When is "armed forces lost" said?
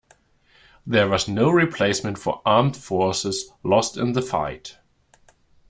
2.43-3.97